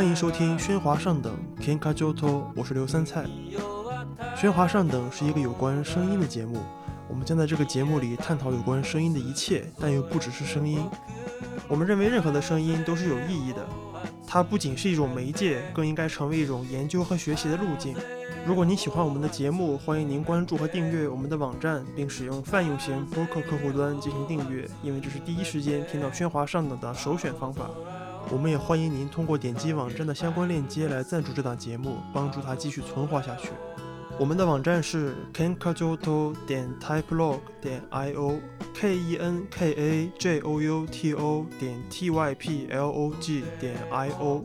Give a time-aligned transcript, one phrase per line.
[0.00, 3.26] 欢迎收听《喧哗上等》，Kenka Joto，我是刘三菜。
[4.34, 6.62] 喧哗上等是一个有关声音的节目，
[7.06, 10.80] 我们将在这个节目里探讨有关声音的一切，但又不只是声音。
[11.68, 13.68] 我们认为任何的声音都是有意义的，
[14.26, 17.94] 它不仅是一种媒介，更应该成为一种研究和学习的路径。
[18.46, 27.68] 如果您喜欢我们的节目，欢迎您关注和订阅我们的网站，并使用泛用型播客客户端进行订阅，因为这是第一时间听到喧哗上等的首选方法。
[28.28, 33.50] 我们也欢迎您通过点击网站的相关链接来赞助这档节目，帮助它继续存活下去。
[34.18, 41.82] 我们的网站是 kenkajoto 点 typelog 点 io，k e n k a j o u t o 点
[41.88, 44.44] t y p l o g 点 i o。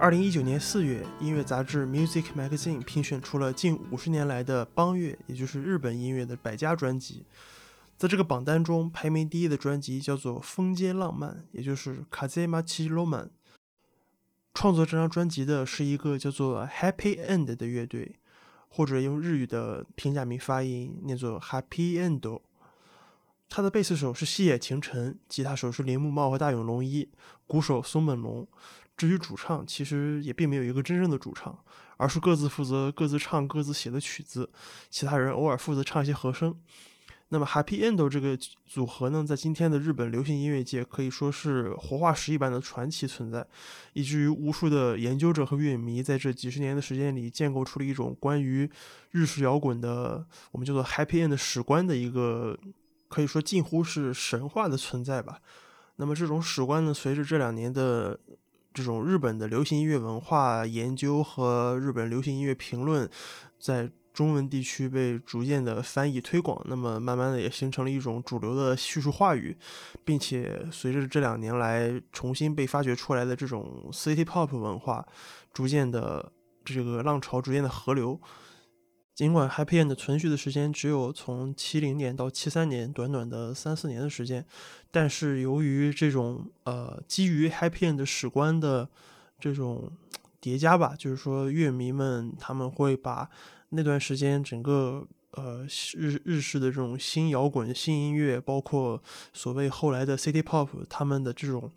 [0.00, 7.24] 二零一九年四月，音乐杂志《Music Magazine》评选出了近五十年来的邦乐，也就是日本音乐的百家专辑。
[7.96, 13.30] 在这个榜单中，排名第一的专辑叫做《风间浪漫》，也就是 Kazemachi Roman。
[14.54, 18.20] 创作这张专辑的是一个叫做 Happy End 的乐队，
[18.68, 22.40] 或者用日语的平假名发音念作 Happy End。
[23.48, 27.08] 他的贝斯手是西野晴臣，吉他手是铃木茂和大永龙一，
[27.48, 28.46] 鼓手松本龙。
[28.98, 31.56] 至于主唱，其实也并没有一个真正的主唱，
[31.96, 34.50] 而是各自负责各自唱各自写的曲子，
[34.90, 36.54] 其他人偶尔负责唱一些和声。
[37.30, 38.36] 那么 Happy End 这个
[38.66, 43.46] 组合呢，在今天的日本流行音乐界可以说是活化石一般的传奇存在，
[43.92, 48.68] 以至于无数的研究者和乐迷在这几十年的时间里建构出了一种关于
[49.10, 52.58] 日式摇滚的我们叫做 Happy End 史观的一个
[53.08, 55.38] 可以说近乎是神话的存在吧。
[55.96, 58.18] 那么这种史观呢，随着这两年的
[58.74, 63.08] 这种日本的流行音乐文化研究和日本流行音乐评论，
[63.58, 69.56] 在中文地区被逐渐的翻译推广，那么慢慢的也形成了一种主流的叙述话语，
[70.04, 75.06] 并且随着这两年来重新被发掘出来的这种 City Pop 文化，
[75.52, 76.32] 逐渐的
[76.64, 78.20] 这个浪潮逐渐的合流。
[79.18, 84.46] 尽管 Happy End 存续的时间只有从七零年到七三年，短短的三四年的时间，
[84.92, 88.88] 但是由于这种呃基于 Happy End 史观的
[89.40, 89.90] 这种
[90.40, 93.28] 叠加吧，就是说乐迷们他们会把
[93.70, 95.66] 那段时间整个呃
[95.96, 101.68] 日日式的这种新摇滚、新音乐，包括所谓后来的 City Pop，他们的这种。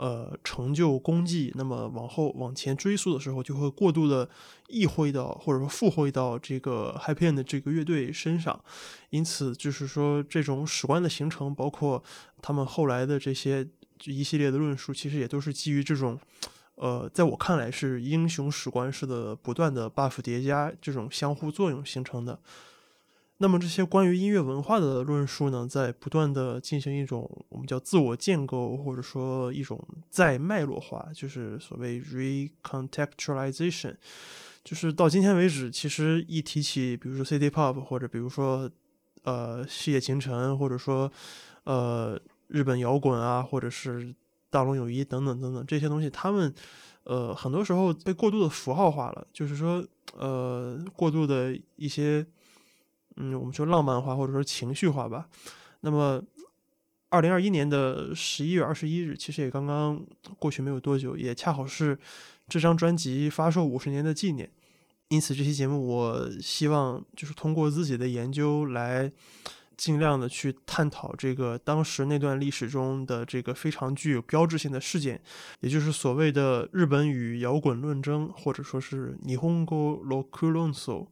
[0.00, 4.26] 呃，成就功绩，那么往后往前追溯的时候，就会过度的
[4.68, 8.58] 意会到或者说附会到这个 Happy End 这个乐队身上，
[9.10, 12.02] 因此就是说这种史观的形成，包括
[12.40, 13.68] 他们后来的这些
[14.06, 16.18] 一系列的论述，其实也都是基于这种，
[16.76, 22.40] 呃，在我看来是英雄史观式的不断的 buff 叠加这种相互作用形成的。
[23.42, 33.96] 那么这些关于音乐文化的论述呢，在不断的进行一种我们叫自我建构，或者说一种再脉络化，就是所谓 recontextualization。
[34.62, 38.70] 就是到今天为止，其实一提起，比如说 City Pop，或者比如说
[39.22, 41.10] 呃细野晴臣，或者说
[41.64, 44.14] 呃日本摇滚啊，或者是
[44.50, 46.54] 大龙友谊等等等等这些东西，他们
[47.04, 49.82] 呃很多时候被过度的符号化了，就是说
[50.14, 52.26] 呃过度的一些。
[53.17, 55.29] 嗯，我们说浪漫化或者说情绪化吧。
[55.81, 56.21] 那么，
[57.09, 60.05] 二零二一年的十一月二十一日，其实也刚刚
[60.37, 61.97] 过去没有多久，也恰好是
[62.49, 64.51] 这张专辑发售五十年的纪念。
[65.09, 69.09] 因此，这期节目我希望就是通过自己的研究来
[69.77, 75.21] 尽量的去探讨这个当时那段历史中的这个非常具有标志性的事件，
[75.61, 81.05] 也就是所谓的日本与摇滚论争，或者说是霓虹国ロック論争。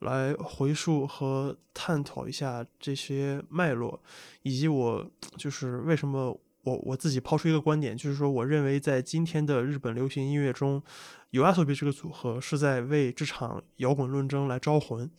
[0.00, 4.00] 来回溯和探讨一下这些脉络，
[4.42, 10.82] 以及我就是为什么我我自己抛出一个观点，就是说，我认为在今天的日本流行音乐中，
[11.30, 15.10] 有阿索比这个组合是在为这场摇滚论争来招魂。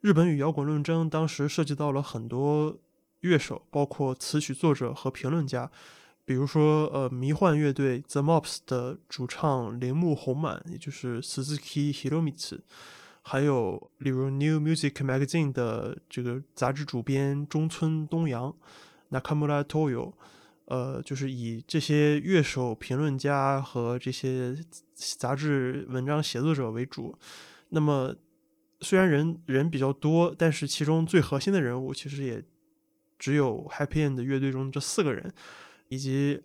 [0.00, 2.78] 日本与摇滚论争当时涉及到了很多
[3.20, 5.70] 乐手，包括词曲作者和评论家，
[6.24, 12.58] 比如说呃迷幻乐队 The Mops 的主唱铃木宏满，也就是 Suzuki Hiromitsu。
[13.28, 18.54] 还有，例如《New Music Magazine》的这个杂志主编中村东阳
[19.10, 20.12] ，Nakamura Toyo，
[20.66, 24.56] 呃，就是以这些乐手、评论家和这些
[24.94, 27.18] 杂志文章写作者为主。
[27.70, 28.14] 那么，
[28.80, 32.40] 虽然人人比较多，但是其中最核心的人物其实也
[33.18, 35.34] 只有 Happy End 乐队中这四个人，
[35.88, 36.40] 以及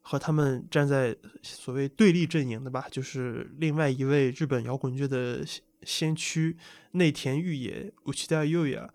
[0.00, 5.44] 和他们站在所谓对立阵营的吧，就是另外一位日本摇滚乐的。
[5.82, 6.56] 先驱
[6.92, 8.88] 内田裕也，Uchida Yuya，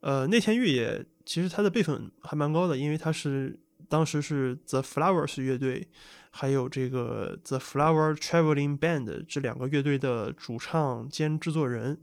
[0.00, 5.88] 呃，内田裕也其实他的辈分还蛮高的，因为他是当时是 The Flowers 乐队，
[6.30, 12.00] 还有这个 The Flower Traveling Band 这两个乐队的主唱兼制作人。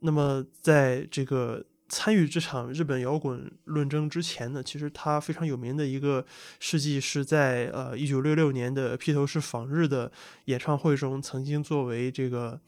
[0.00, 6.24] 那么在这个参与这场日本摇滚论争之前呢，其实他非常有名的一个
[6.58, 10.10] 事迹是在呃一九六六年的披头士访日的
[10.46, 12.60] 演唱会中，曾经作为这个。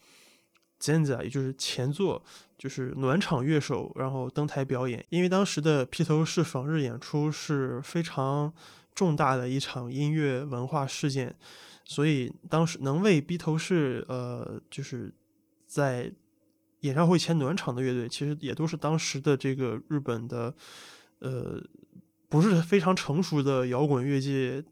[0.79, 2.23] Zenza，也就是前作，
[2.57, 5.03] 就是暖场乐手，然后登台表演。
[5.09, 8.53] 因为当时的披头士访日演出是非常
[8.93, 11.35] 重大的一场音乐文化事件，
[11.83, 15.11] 所以当时能为披头士呃，就是
[15.65, 16.11] 在
[16.81, 20.53] 演唱会前暖场的乐队，其实也都是当时的这个日本的
[21.19, 21.59] 呃，
[22.29, 24.63] 不是非常成熟的摇滚乐界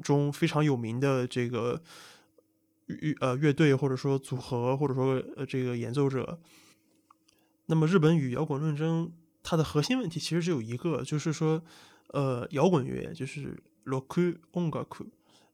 [0.00, 1.82] 中非常有名的这个。
[2.88, 6.40] 乐呃乐队或者说组合或者说呃这个演奏者，
[7.66, 11.62] 那么日本与摇滚论争它的核心问题其实只有一个，就是说
[12.08, 15.06] 呃摇滚乐就是 roku ongaku，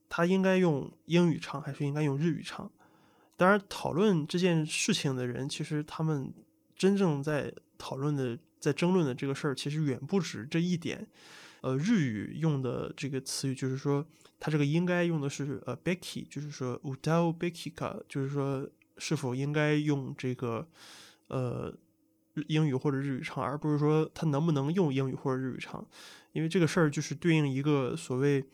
[0.09, 2.71] 它应该用英语唱还是应该用日语唱？
[3.37, 6.33] 当然讨论这件事情的人，其实他们
[6.77, 11.07] 真正在讨论的在争论的这个事儿，其实远不止这一点。
[11.65, 14.07] 呃，日语用的这个词语就是说。
[14.41, 18.69] 它这个应该用的是呃，Becky，就是说 Udao beki ka，就是说
[18.99, 20.69] 是否应该用这个
[21.29, 21.73] 呃
[22.49, 25.83] 英语或者日语唱，而不是说它能不能用英语或者日语唱，
[26.33, 28.45] 因为这个事儿就是对应一个所谓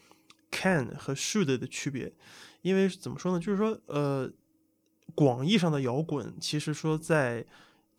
[0.53, 2.13] can 和 should 的区别。
[2.63, 3.41] 因为怎么说呢？
[3.41, 4.31] 就是说呃，
[5.17, 7.45] 广义上的摇滚，其实说在。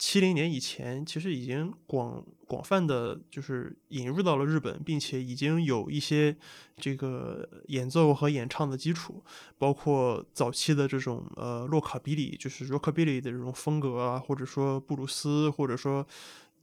[0.03, 6.35] 七零年以前，其实已经广广泛的就是引入到了日本，并且已经有一些
[6.75, 9.23] 这个演奏和演唱的基础，
[9.59, 16.03] 包括早期的这种呃洛卡比里，就是 rockabilly 的这种风格啊，或者说布鲁斯，或者说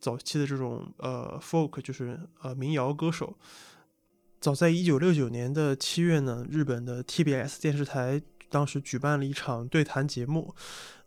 [0.01, 3.39] 早期的这种呃 folk，就是呃民谣歌手。
[4.41, 8.21] 早在一九六九年的七月呢，日本的 TBS 电视台。
[8.49, 10.55] 当时举办了一场对谈节目，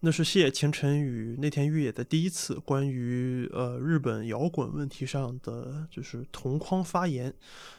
[0.02, 7.34] 那是谢晴臣与内田裕也的第一次关于呃日本摇滚问题上的就是同框发言。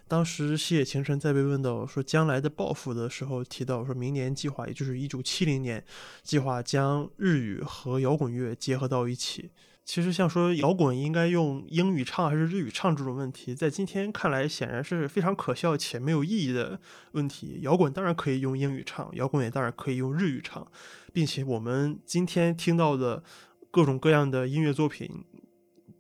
[0.09, 5.85] 当时谢晴臣在被问到说将来的抱负的时候，提到说明年计划，也就是一九七零年
[6.23, 9.51] 计划将日语和摇滚乐结合到一起。
[9.85, 16.81] 其实像说摇滚应该用英语唱还是日语唱这种问题，在今天看来显然是非常可笑且没有意义的
[17.13, 17.59] 问题。
[17.63, 20.67] 摇滚当然可以用英语唱，摇滚也当然可以用日语唱，
[21.13, 23.23] 并且我们今天听到的
[23.71, 25.25] 各种各样的音乐作品，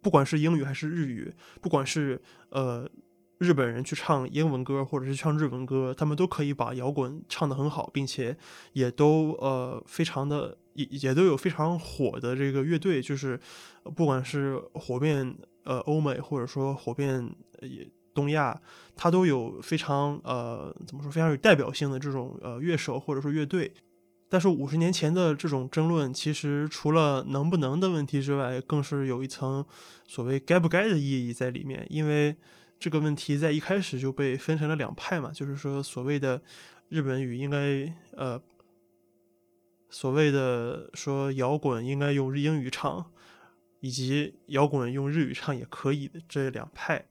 [0.01, 2.89] 不管是英语还是日语，不管是呃。
[3.39, 8.37] 日本人去唱英文歌或者是唱日文歌，他们都可以把摇滚唱得很好，并且
[8.73, 13.38] 也都呃非常的也也都有非常火的这个乐队，就是
[13.97, 17.29] 不管是火遍呃欧美或者说火遍
[17.61, 18.61] 也东亚，
[18.95, 23.73] 它都有非常呃怎么说非常有代表性的这种呃乐手或者说乐队。
[24.29, 29.64] 但是五十年前的这种争论，其实除了能不能的问题之外，更是有一层
[30.07, 32.37] 所谓该不该的意义在里面，因为。
[32.83, 36.43] 这个问题在一开始就被分成了两派嘛，就是说所谓的
[36.88, 38.37] 日本语应该呃，
[39.93, 43.13] 所谓的说摇滚应该用日英语唱，
[43.79, 47.07] 以及摇滚用日语唱也可以的这两派。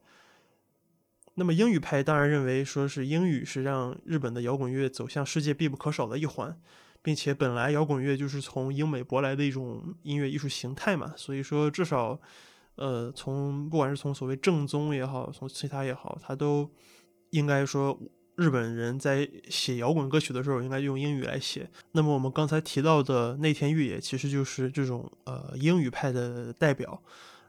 [1.36, 6.60] 那么英语派当然认为说是英语是让日本的摇滚乐走向世界必不可少的一环，
[7.02, 12.20] 并且本来摇滚乐就是从英美舶来的一种音乐艺术形态嘛，所以说至少。
[12.76, 16.68] 呃，从不管是从所谓正宗也好，从其他也好，他都
[17.32, 18.00] 应该说，
[18.42, 21.70] 日本人在写摇滚歌曲的时候应该用英语来写。
[21.92, 27.00] 那么我们刚才提到的内田裕也其实就是这种呃英语派的代表。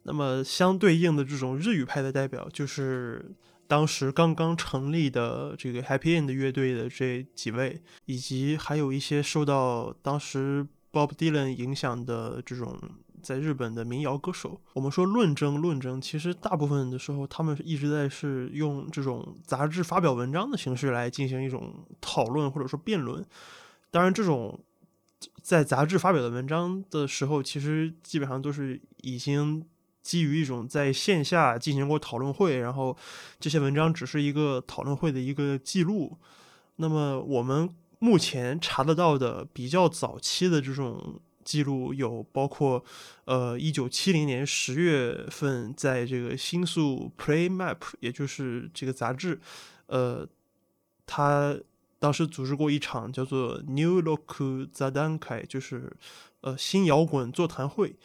[0.02, 3.34] 那么相对应的这种日语派的代表，就是
[3.66, 12.78] 当时刚刚成立的这个 Happy End 乐队的这几位，以及还有一些受到当时 Bob Dylan 影响的这种。
[13.22, 23.24] 在日本的民谣歌手，我们说论争论争，其实大部分的时候，他们一直在是用这种杂志发表文章的形式来进行一种讨论或者说辩论。
[23.90, 24.58] 当然，这种
[25.40, 29.64] 在杂志发表的文章的时候，其实基本上都是已经
[30.02, 32.96] 基于一种在线下进行过讨论会，然后
[33.38, 36.18] 这些文章只是一个讨论会的一个记录。
[36.76, 41.20] 那么我们目前查得到的比较早期的这种。
[41.44, 42.84] 记录有包括，
[43.24, 49.40] 呃，一九七零年十月份，在这个新宿 Play Map，也就是这个杂志，
[49.86, 50.26] 呃，
[51.06, 51.56] 他
[51.98, 55.92] 当时组织过一场叫做 New Rock Zadankai，就是
[56.40, 57.96] 呃新摇滚座谈会，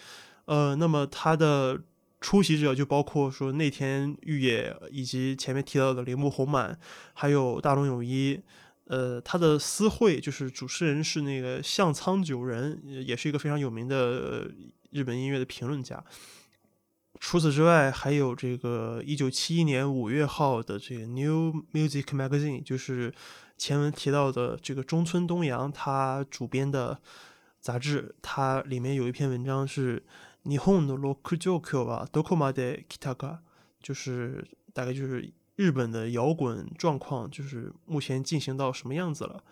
[0.45, 1.81] 呃，那么他的
[2.19, 6.79] 出席者就包括说内田裕也以及前面提到的铃木宏满，
[7.13, 8.41] 还有大龙泳衣。
[8.86, 14.50] 呃，他的私会就是主持人是那个相仓久人，也是一个非常有名的
[14.90, 16.04] 日本音乐的评论家。
[17.20, 23.14] 除此之外，还有这个一九七一年五月号的这个 New Music Magazine，就是
[23.56, 27.00] 前文提到的这个中村东阳他主编的
[27.60, 30.02] 杂志，它里面有一篇文章是
[30.42, 33.38] 日本的 rock 状況はどこまで来たか，
[33.80, 34.44] 就是
[34.74, 35.32] 大概就是。
[35.57, 39.43] 日本的摇滚状况就是目前进行到什么样子了？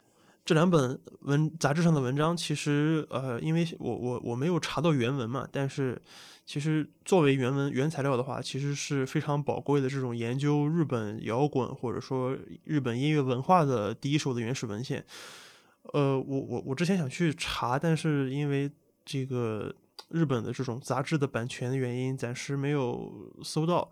[0.46, 6.00] 这两本文杂志上的文章，其实呃，因为我我我没有查到原文嘛，但是
[6.46, 15.04] 其实作为原文原材料的话，其实是非常宝贵的这种研究日本摇滚或者说日本音乐文化的第一手的原始文献。
[15.94, 18.72] 呃，我我我之前想去查，但是因为
[19.04, 19.76] 这个
[20.10, 23.12] 日本的这种杂志的版权的原因，暂时没有
[23.44, 23.92] 搜到。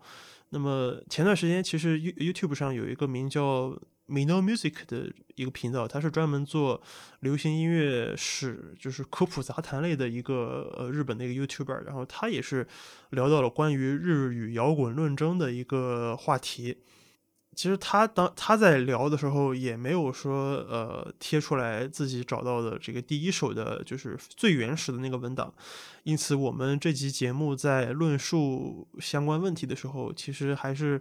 [0.54, 6.80] 那么前段时间，其实 You YouTube 上有一个名叫 Mino Music 的一个频道，它是专门做
[7.20, 12.64] 流行音乐史，就是科普杂谈类的一个呃日本的一个 YouTuber，然后他也是
[13.10, 16.78] 聊到了关于日语摇滚论争的一个话题。
[17.54, 25.52] 其实他当他在聊的时候，也没有说呃贴出来自己找到的这个第一手的，就是最原始的那个文档。
[26.02, 31.00] 因此，我们这集节目在论述相关问题的时候，其实还是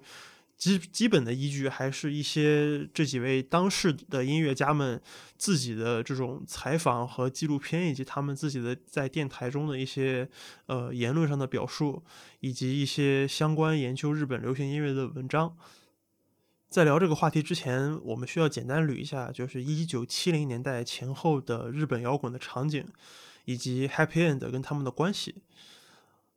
[0.55, 5.01] 基基本的依据，还是一些这几位当事的音乐家们
[5.37, 10.29] 自己的这种采访和纪录片，以及他们自己的在电台中的一些
[10.67, 12.01] 呃言论上的表述，
[12.39, 15.55] 以及一些相关研究日本流行音乐的文章。
[16.73, 22.83] 在聊这个话题之前，我们需要简单捋一下，就是一九七零年代前后的日本摇滚的场景，
[23.45, 25.35] 以及 Happy End 跟他们的关系。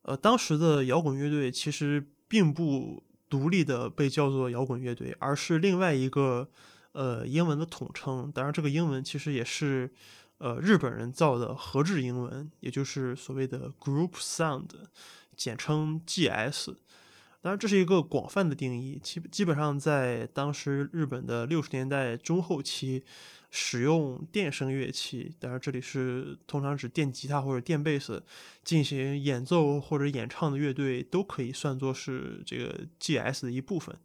[0.02, 6.46] 呃，当时的摇滚乐队其实并不独立的被叫做摇滚乐队，而是另外一个
[6.92, 8.30] 呃英文的统称。
[8.30, 9.90] 当然，这个英文其实也是
[10.36, 14.68] 呃日本人造的合制英文，也就是所谓的 Group Sound，
[15.34, 16.74] 简称 GS。
[17.46, 23.04] 当然，这是一个广泛的定义，基基本上在当时日本的六十年代中后期，
[23.52, 28.24] 使用电声乐器，当然这里是通常指电吉他或者电贝斯
[28.64, 33.96] 进行演奏或者演唱的乐队，都可以算作是这个 GS 的一部分。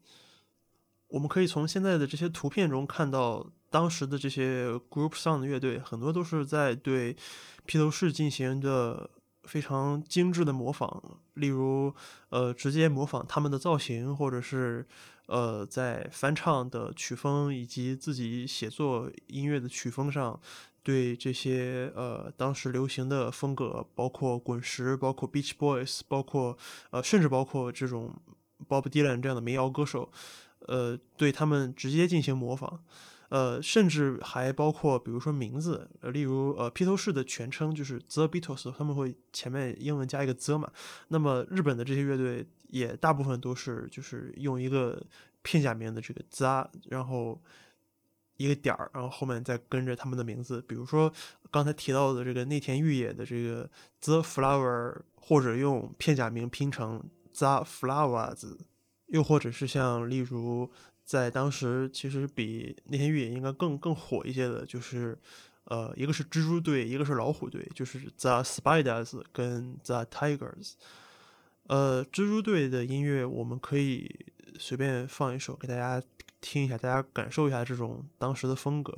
[1.08, 7.18] 我们可以从现在的这些图片中看到，当时的这些 group Sound 乐队，很多都是在对
[7.66, 9.10] 披头士进行的
[9.44, 11.94] 非常精致的模仿，例如，
[12.30, 14.86] 呃，直接模仿他们的造型，或者是，
[15.28, 20.40] 呃，在翻唱的曲风以及自己写作音乐的曲风上，
[20.84, 26.58] 对这些呃当时流行的风格，包括滚石，包括 Beach Boys，包括
[26.90, 28.14] 呃，甚至包括这种
[28.68, 30.12] Bob Dylan 这样的民谣歌手。
[30.68, 32.84] 呃，对他们直接进行模仿，
[33.32, 40.70] 呃，甚至还包括比如说名字，呃，例如呃，披头士的全称就是 The Beatles，他们会前面英文加一个 The 嘛。
[41.08, 45.02] 那么日本的这些乐队也大部分都是就是用一个
[45.42, 47.42] 片假名的这个 The，然后
[48.36, 50.62] 一个点儿，然后后面再跟着他们的名字。
[50.68, 51.10] 比如说
[51.50, 53.70] 刚才提到的这个内田裕也的这个
[54.02, 58.58] The Flower，或者用片假名拼成 The Flowers。
[59.08, 60.72] 又或者是像，例如
[61.12, 65.18] 在当时，其实比那些越野应该更更火一些的，就是，
[65.66, 70.76] 呃，一个是蜘蛛队，一个是老虎队，就是 The Spiders 跟 The Tigers。
[71.68, 74.26] 呃，蜘蛛队的音乐我们可以
[74.58, 76.02] 随便放一首给大家
[76.40, 78.98] 听一下，大家感受一下这种当时的风格。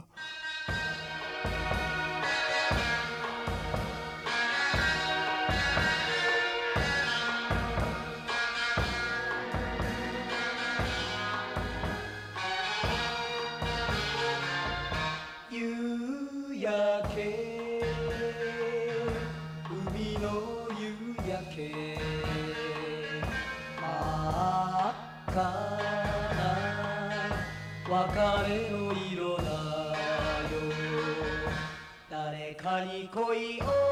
[32.84, 33.83] に恋を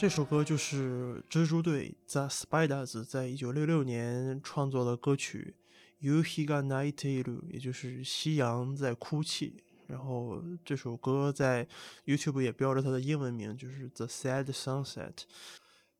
[0.00, 5.56] 这首歌就是蜘蛛队 The Spiders 在一九六六年创作的歌曲
[5.98, 9.62] 《U Higa Nai Teru》，也就是夕阳在哭泣。
[9.88, 11.68] 然后这首歌在
[12.06, 15.24] YouTube 也标着它的英文名，就是 The Sad Sunset。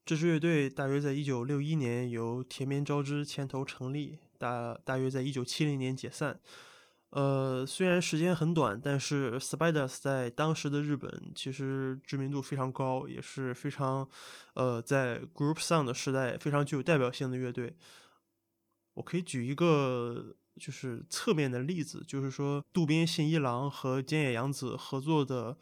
[0.07, 6.41] 这支乐队大约在一九六一年由田边昭之牵头成立，大大约在一九七零年解散。
[7.11, 14.09] 呃，虽然时间很短，但是 Spiders 在当时的日本其实知名度非常高，也是非常，
[14.55, 17.75] 呃，在 Group Song 的时代非常具有代表性的乐队。
[18.95, 25.59] 我可以举一个就是侧面的例子，就是说渡边信一郎和菅野洋子合作的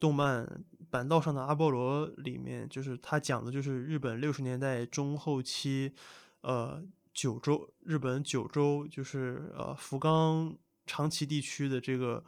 [0.00, 0.44] 动漫
[0.90, 5.92] 《板道上的阿波罗》里面，就是他讲的就是日本六十年代中后期，
[6.40, 6.82] 呃，
[7.14, 10.52] 九州日本九州就是呃福冈。
[10.90, 12.24] 长崎地区的这个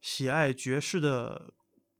[0.00, 1.52] 喜爱爵士的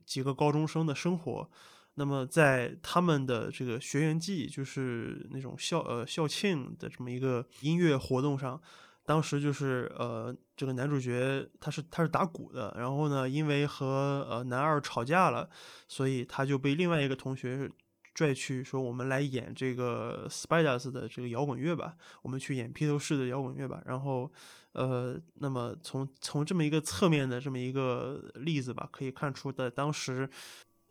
[0.05, 1.49] 几个高中生的生活，
[1.95, 8.61] 那么在他们的这个学员季，就是那种校呃校庆的这么一个音乐活动上，
[9.03, 15.49] 当时就是呃这个男主角他是他是打鼓的，然后呢因为和呃男二吵架了，
[15.89, 17.69] 所以他就被另外一个同学。
[18.17, 23.83] 拽去说，我们来演这个 Spiders 的这个摇滚乐吧，我们去演披头士的摇滚乐吧。
[23.85, 24.31] 然后，
[24.75, 30.29] 呃，那么从从这么一个侧面的这么一个例子吧，可以看出的当时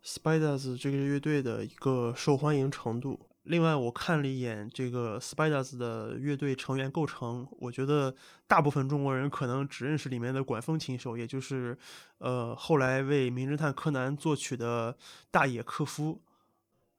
[0.03, 3.29] Spiders 这个乐队的一个受欢迎程度。
[3.43, 8.15] 另外，我看了一眼这个 Spiders 的乐队成员构成，我觉得
[8.47, 11.77] 大部分中国人可能只认识里面的管风琴手，也就是
[12.19, 14.97] 呃后来为名侦探柯南作曲的
[15.31, 16.23] 大野克夫。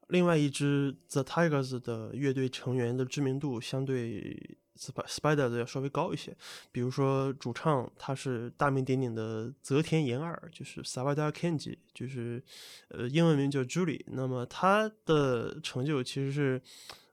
[0.06, 6.36] 另外一支 The Tigers 的乐队成员的知名度相对 Spider 的要稍微高一些，
[6.70, 12.42] 比如说主唱他是大名鼎鼎的泽田研二，就是 Sawada Kenji，就是
[12.88, 14.04] 呃英文名叫 Julie。
[14.06, 16.60] 那么他的成就其实是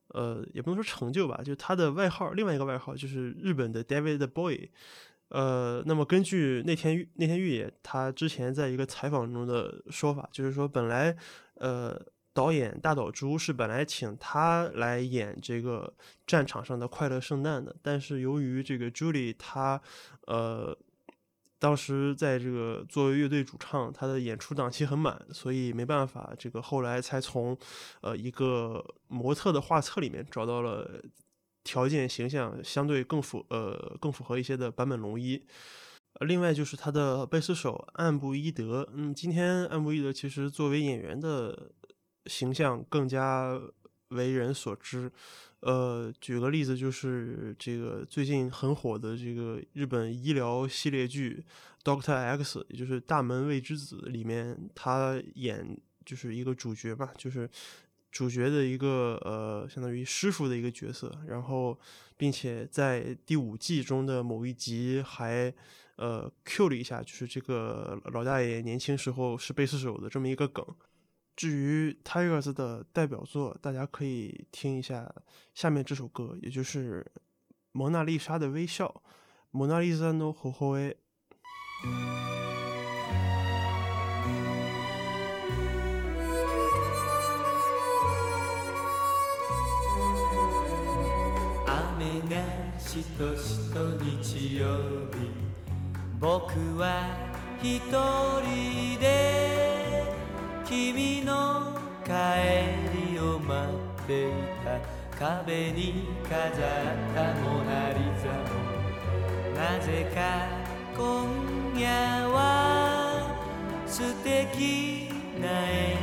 [0.09, 4.69] 呃，也不能说成就吧，就他的外号，另外一个外号就是日本的 David Boy。
[5.29, 11.17] 呃，那么根据内田内田裕也他之前在一个采访中的说法，就是说本来
[11.55, 11.99] 呃
[12.33, 15.93] 导演大岛渚是本来请他来演这个
[16.25, 19.81] 战场上的快乐圣诞的，但是由于这个 Julie 他
[20.27, 20.77] 呃。
[21.59, 27.57] 当时在这个作为乐队主唱，他的演出档期很满，所以没办法，这个后来才从
[28.01, 31.01] 呃一个模特的画册里面找到了
[31.63, 35.41] 条件形象相对更符呃更符合一些的坂本龙一。
[36.19, 41.71] 另外就是他的贝斯手岸部一德，嗯，今天岸部一德其实作为演员的
[42.25, 43.59] 形象更加
[44.09, 45.11] 为人所知。
[45.61, 51.41] 呃，举个例子，就是这个最近很火的这个日本医疗系列剧
[51.85, 57.49] 《Doctor X》，也就是《大门未知子》里面，他演就是一个主角吧，就是
[58.11, 61.09] 主角的一个呃，相当于师傅的一个角色。
[61.27, 61.79] 然后，
[62.17, 65.53] 并且在第五季中的某一集还
[65.95, 70.65] 呃 Q 了一下，就是这个老大爷年轻时候是贝斯手的这么一个梗。
[71.36, 75.14] 至于 Tigers 的代表作，大家可以听一下
[75.54, 77.02] 下面这首歌，也就是《
[77.72, 79.02] 蒙娜丽莎的微笑》。
[79.50, 80.96] 蒙娜丽莎の微笑。
[91.66, 94.66] 雨がしとしと日曜
[95.12, 95.30] 日
[96.20, 97.02] 僕は
[97.62, 100.04] 一人で
[100.65, 102.11] 君の帰
[103.11, 103.67] りを待
[104.03, 104.31] ってい
[104.63, 104.79] た
[105.17, 106.41] 壁に飾っ
[107.13, 108.73] たモナリザも
[109.55, 110.47] なぜか
[110.95, 111.89] 今夜
[112.29, 113.35] は
[113.85, 115.97] 素敵な笑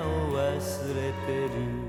[0.00, 1.83] 顔忘れてる。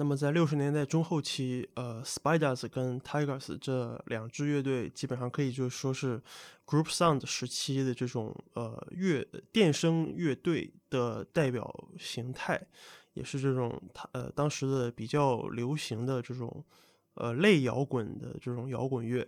[0.00, 6.22] 那么在六十年代中后期，呃，Spiders 跟 Tigers 这两支乐队基本上可以就是说是
[6.64, 12.64] Group Sound 时期的这种呃乐电声乐队的代表形态，
[13.14, 16.64] 也是这种它呃当时的比较流行的这种
[17.14, 19.26] 呃类摇滚的这种摇滚乐。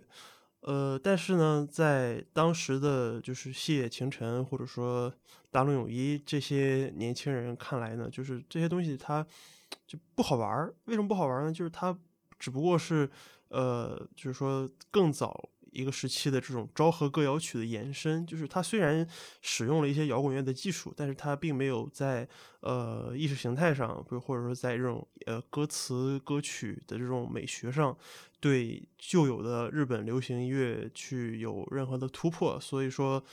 [0.61, 5.13] 呃，但是呢，在当时的就是细野晴臣或者说
[5.49, 9.27] 大龙泳衣这些年轻人看来呢，就是这些东西它。
[9.87, 11.51] 就不好玩儿，为什么不好玩儿呢？
[11.51, 11.97] 就是它
[12.39, 13.09] 只不过是，
[13.49, 18.25] 呃，就是说更早一个时期的这种昭和歌谣曲的延伸。
[18.25, 19.07] 就是它虽然
[19.41, 22.27] 使用了一些摇滚乐的技术，但是它并没有在
[22.61, 27.97] 呃意识形态上，不或者说在这种呃歌词歌曲的这种美学上，
[28.39, 32.59] 对旧有的日本流行音乐去有任何的突破。
[32.59, 33.23] 所以说，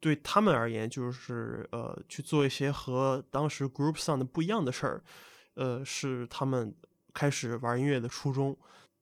[0.00, 5.04] 对他们而言，就是呃去做一些和当时 group sound 不一样的事儿。
[5.60, 6.74] 呃，是他们
[7.12, 8.56] 开始玩音乐的初衷。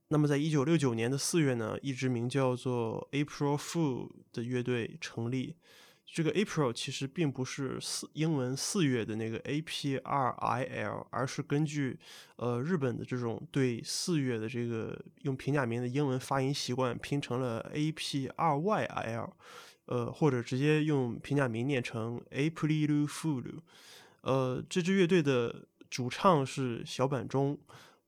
[0.08, 5.54] 那么，在一九六九年的四月呢，一支名叫做 April Fool 的乐队成立。
[6.04, 11.96] 这个 April 其实并不是四英文四月的那个 A P R I L，而是根据
[12.34, 19.32] 呃日本的这种对四月的这个用平假名的英文发音习惯，拼成了 A P R Y I L，
[19.84, 23.60] 呃，或者直接用平假名念成 April Fool。
[24.22, 25.68] 呃，这支乐队的。
[25.90, 27.58] 主唱是小坂中，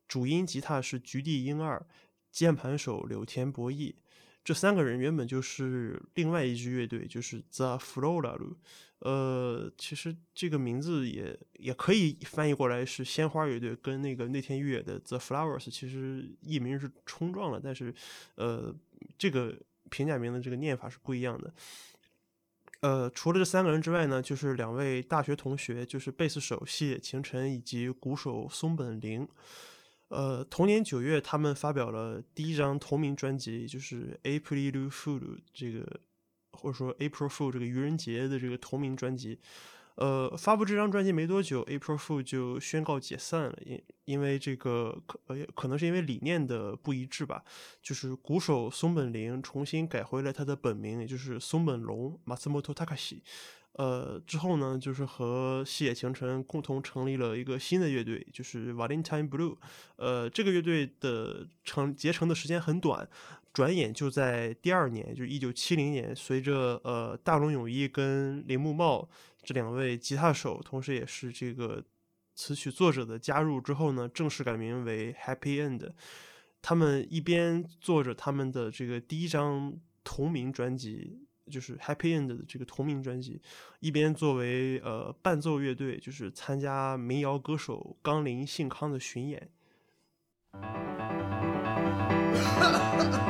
[0.07, 1.87] 主音吉他是菊地英二，
[2.31, 3.95] 键盘手柳田博弈。
[4.43, 8.57] 这三个人原本就是另外一支乐队，就是 The Flora。
[9.01, 17.95] 呃，其实这个名字也也可以翻译过来是鲜花乐队，跟那个内田裕也的 The Flowers 其实译名是冲撞了，但是
[18.35, 18.75] 呃，
[19.17, 19.59] 这个
[19.91, 21.53] 平假名的这个念法是不一样的。
[22.81, 29.29] 呃，除了这三个人之外呢，就是两位大学同学，就是贝斯手谢晴臣以及鼓手松本玲。
[30.09, 35.21] 呃，同年九月，他们发表了第一张同名专辑，就是《April Fool》
[35.53, 36.01] 这个，
[36.53, 39.39] 或者说《April Fool》这个愚人节的这个同名专辑。
[39.97, 47.45] 呃，发布这张专辑没多久，April Fool 就宣告解散了，因因为这个可呃可能是因为理念的不一致吧，
[47.83, 53.21] 就是鼓手松本零重新改回了他的本名，也就是松本龙 Matsumoto Takashi。
[53.75, 59.57] 呃，之后呢，就是和西野晴臣共同成立了一个新的乐队，就是 Valentine Blue。
[59.97, 63.09] 呃，这个乐队的成结成的时间很短，
[63.53, 69.09] 转眼就在第二年，就是一九七零年，随着呃大龙永一跟铃木茂
[69.43, 71.83] 这两位吉他手，同时也是这个
[72.35, 75.91] 词曲作者的加入之后呢，正式改名为 Happy End。
[76.63, 81.27] 他们一边做着他们的这个第一张同名专辑。
[81.51, 83.43] 就是 Happy End 的这个同名专辑，
[83.81, 89.51] 一边作为呃伴奏乐队，就是参加民谣歌手冈林信康的巡演。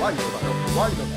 [0.00, 1.15] 挖一个吧要不挖一个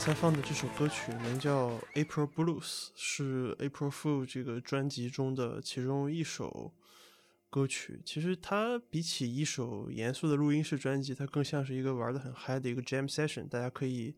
[0.00, 2.62] 才放的这首歌曲名叫《April Blues》，
[2.94, 6.72] 是 April Fool 这个专辑中的其中一首
[7.50, 8.00] 歌曲。
[8.02, 13.46] 其实它比起一首严肃的录音室专辑，它更像是一个玩的很嗨的一个 Jam Session。
[13.46, 14.14] 大家可以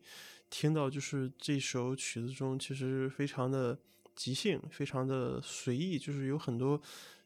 [0.49, 3.77] 听到，就是这首曲子中其实非常的
[4.15, 6.81] 即兴，非常的随意，就是有很多。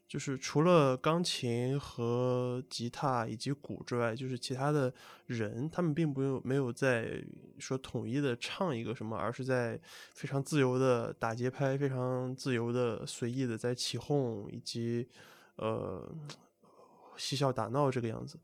[0.08, 4.90] 就是除了钢琴和吉他以及鼓之外，就是其他的
[5.26, 7.22] 人，他们并不用没有在
[7.58, 9.78] 说统一的唱一个什么，而是在
[10.14, 15.06] 非常自由的打节拍，非常自由的随意的在起哄以及
[15.56, 16.10] 呃
[17.18, 18.38] 嬉笑打闹这个样子，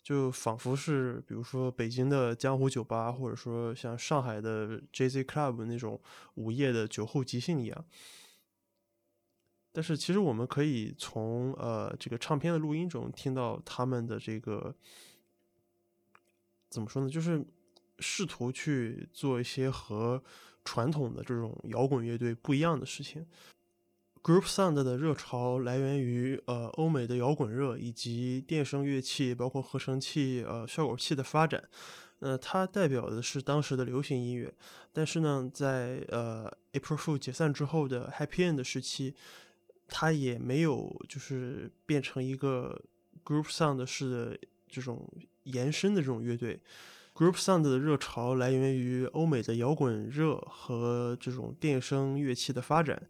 [0.00, 6.00] 就仿佛是比如说北京的江湖酒吧，或者说像上海的 JZ Club 那种
[6.34, 7.84] 午夜的酒后即兴一样。
[9.78, 14.74] 但是其实我们可以从呃这个唱片的录音中听到他们的这个
[16.68, 17.08] 怎么说呢？
[17.08, 17.46] 就是
[18.00, 20.20] 试图去做一些和
[20.64, 23.24] 传统的这种摇滚乐队不一样的事情。
[24.20, 31.62] Group Sound 的热潮来源于呃欧美的摇滚热以及电声乐器，包括合成器、呃效果器的发展。
[32.18, 34.52] 呃，它代表的是当时的流行音乐。
[34.92, 39.14] 但是呢，在呃 April Fool 解散之后的 Happy End 时期。
[39.88, 42.78] 它也没有就是变成一个
[43.24, 45.10] group sound 式的这种
[45.44, 46.60] 延伸的这种乐队。
[47.14, 53.02] group sound 的热潮来源于欧美的摇滚热和这种电声乐器的发展，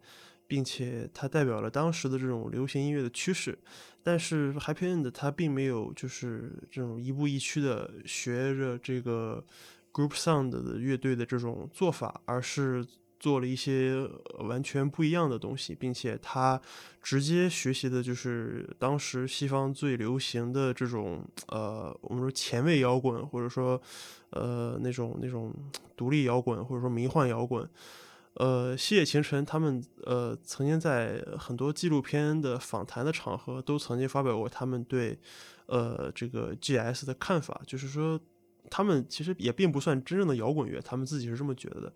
[0.46, 3.58] 并且它代表了当时的这种流行音乐的趋势。
[4.02, 9.44] 但是 Happy End 它并没有就是这种一步一趋的学着这个
[9.92, 12.86] group sound 的乐队的这种做法，而是。
[13.18, 16.60] 做了一些完全不一样的东西，并且他
[17.02, 23.80] 直接学习的就是当时西方最流行的这种呃，我们说前卫摇滚，或者说
[24.30, 25.52] 呃那种那种
[25.96, 27.68] 独立摇滚，或者说迷幻摇滚。
[28.34, 35.18] 呃，西野晴臣他们呃曾经在很多纪录片的访谈的场合都曾经发表过他们对
[35.66, 38.20] 呃这个 G.S 的看法，就是说
[38.70, 41.92] 他们其实也并不算真正的摇滚乐，他们自己是这么觉得的。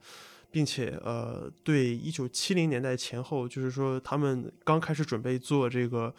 [0.53, 6.15] 并且，呃，对一九七零年代前后，就是说他们刚开始准备做这个，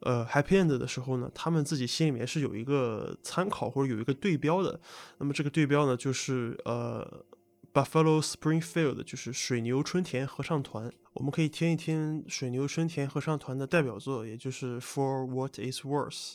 [0.00, 4.80] 呃，Happy End 的时候呢，他们自己心里面是有一个参考或者有一个对标的。
[5.18, 7.24] 那么这个对标呢，就是呃
[7.72, 10.92] ，Buffalo Springfield，就是水牛春田合唱团。
[11.14, 16.34] 我们可以听一听水牛春田合唱团的代表作，也就是 For What Is Worth。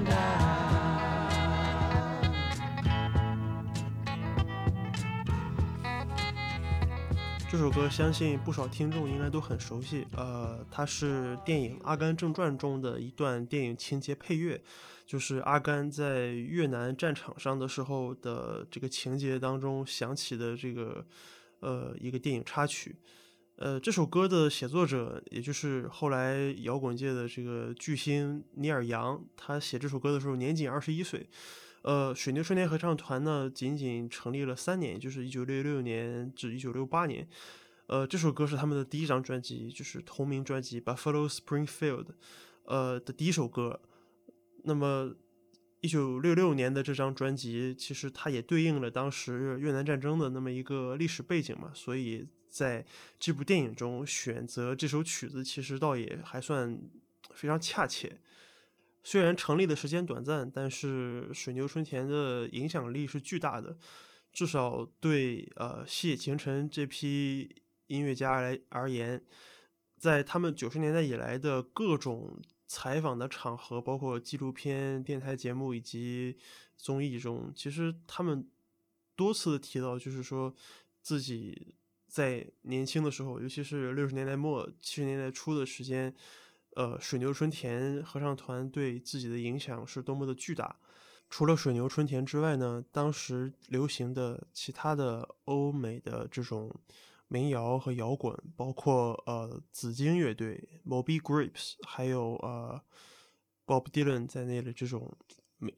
[7.51, 14.63] 这首歌相信不少听众应该都很熟悉，呃，它是电影《阿甘正传》中的一段电影情节配乐，
[15.05, 21.05] 就是阿甘在越南战场上的时候的这个情节当中响起的这个
[21.59, 22.95] 呃一个电影插曲。
[23.57, 31.27] 呃，这首歌的写作者，也就是后来摇滚界的这个巨星尼尔杨，他写这首歌的时候年仅二十一岁。
[31.83, 37.27] 呃，水牛春天合唱团呢，仅仅成立了三年，就是一九六六年至一九六八年。
[37.87, 42.05] 呃，这首歌是他们的第一张专辑，就是同名专辑《Buffalo Springfield》
[42.65, 43.81] 呃的第一首歌。
[44.63, 45.15] 那么，
[45.81, 52.85] 一九六六年的这张专辑，其实它也对应了当时越南战争的那么一个历史背景嘛，所以在
[53.19, 56.79] 这部电影中选择这首曲子，其实倒也还算
[57.33, 58.21] 非常恰切。
[59.03, 63.77] 虽然成立的时间短暂，但是水牛春田的影响力是巨大的，
[64.31, 69.23] 至少对呃细野晴臣这批音乐家来而言，
[69.97, 76.37] 在他们九十年代以来的各种采访的场合，包括纪录片、电台节目以及
[76.77, 78.47] 综艺中，其实他们
[79.15, 80.55] 多次提到，就是说
[81.01, 81.75] 自己
[82.07, 86.13] 在年轻的时候，尤其是六十年代末、七十年代初的时间，
[86.75, 90.77] 呃，水牛春田合唱团对自己的影响是多么的巨大。
[91.29, 96.73] 除了水牛春田之外呢，当时流行的其他的欧美的这种
[97.29, 102.81] 民谣和摇滚，包括呃紫金乐队、Moby Grapes，还有呃
[103.65, 105.17] Bob Dylan 在内的这种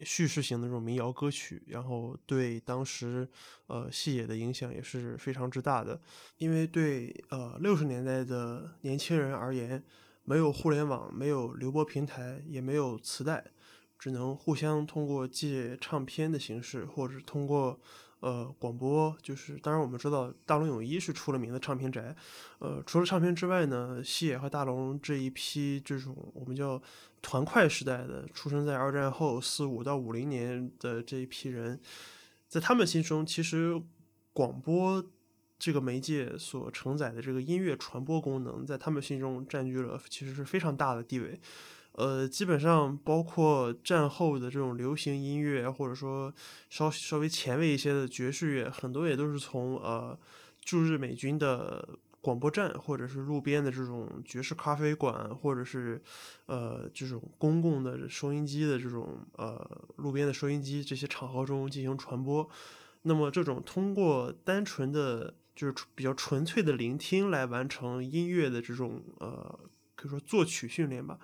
[0.02, 3.30] 叙事型的这种民谣歌曲，然后对当时
[3.68, 6.02] 呃细野的影响也是非常之大的。
[6.38, 9.84] 因为对呃六十年代的年轻人而言，
[10.24, 13.44] 没有互联网，没有流播平台，也没有磁带。
[14.00, 17.80] 只能互相通过借唱片的形式，或者通过
[18.20, 19.16] 呃广播。
[19.22, 22.14] 就是当然我们知道大龙泳衣是出了名的唱片宅，
[22.60, 26.82] 呃，除了唱片之外呢，西野和大龙这一批这种我们叫
[27.22, 31.80] 团块时代的，出生在二战后四五到五零年的这一批人，
[32.50, 33.82] 在他们心中，其实
[34.34, 35.02] 广播
[35.64, 41.40] 这个媒介所承载的这个音乐传播功能，在他们心中占据了其实是非常大的地位。
[41.94, 46.34] 呃，基本上包括战后的这种流行音乐，或者说
[46.70, 50.20] 稍稍微前卫一些的爵士乐，很多也都是从呃
[50.66, 51.88] 驻日美军的
[52.20, 56.02] 广播站，或者是路边的这种爵士咖啡馆，或者是
[56.48, 62.50] 呃这种公共的收音机的这种呃路边的收音机这些场合中进行传播。
[63.04, 69.60] 那么这种通过单纯的就是比较纯粹的聆听来完成音乐的这种呃。
[69.96, 71.18] 可以说作曲训练吧，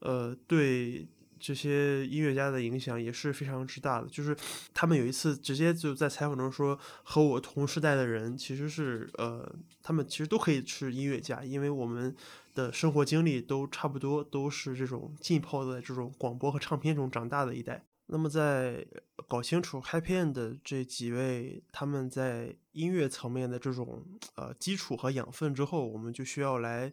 [0.00, 1.06] 呃，对
[1.38, 4.08] 这些音乐家的影响也是非常之大的。
[4.08, 4.36] 就是
[4.74, 12.14] 他们有一次直接就在采访中说，和我同时代的人其实是呃，他们其实都可以是音乐家，因为我们
[12.52, 17.86] 的生活经历都差不多，都是这种浸泡在这种广播和唱片中长大的一代。
[18.06, 18.84] 那么在
[19.28, 24.04] 搞清楚 Happy End 的这几位他们在音乐层面的这种
[24.36, 26.92] 呃基础和养分之后，我们就需要来。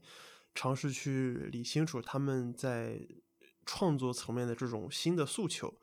[0.56, 3.02] 尝试去理清楚他们在
[3.66, 5.74] 创作层面的这种新的诉求。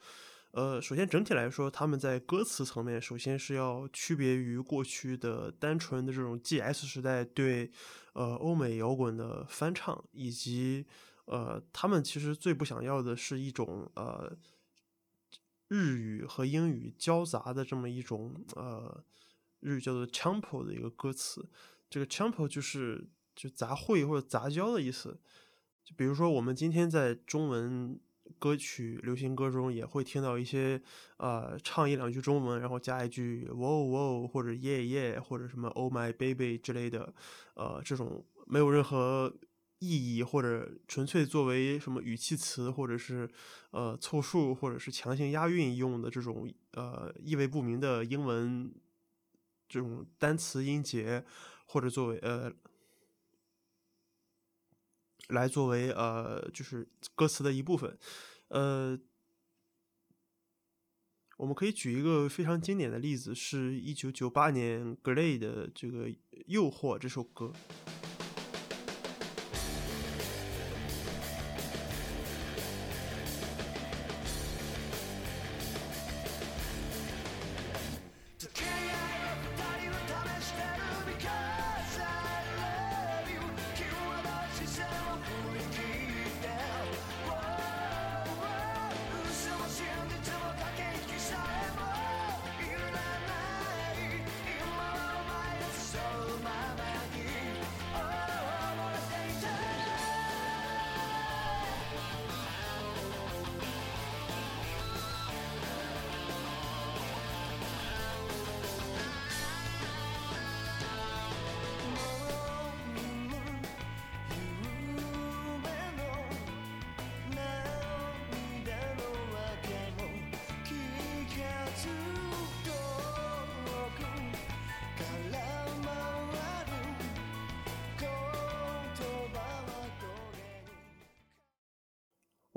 [0.52, 7.72] 呃，首先整体来说，他们在歌词层面，首先是要区别于过去的单纯的这种 G.S 时代对
[8.12, 10.86] 呃欧美摇滚的翻唱，以及
[11.24, 14.36] 呃他们其实最不想要的是一种呃
[15.66, 19.02] 日语和英语交杂的这么一种呃
[19.60, 21.48] 日语叫做 Champo 的一个歌词。
[21.88, 23.08] 这个 Champo 就是。
[23.32, 25.18] 就杂烩或者杂交的意思，
[25.82, 27.98] 就比如说我们今天在中文
[28.38, 30.82] 歌曲、流行歌中也会听到一些，
[31.16, 37.14] 呃，唱一两句中文，然后加一句“哇哦哇哦”或者“耶耶”或者什么 “Oh my baby” 之类的，
[37.54, 39.34] 呃，这种没有任何
[39.78, 43.30] 意义或者纯粹作为什么语气词或者是
[43.70, 48.70] 呃凑数或者是强行押韵用的这种呃意味不明的英文
[49.70, 51.24] 这种单词音节，
[51.64, 52.52] 或者作为呃。
[55.28, 57.96] 来作为呃，就是歌词的一部分，
[58.48, 58.98] 呃，
[61.36, 66.08] 我们可以举一个非常经典的例子，是一九九八年 Glay 的这个
[66.46, 67.52] 《诱惑》这首歌。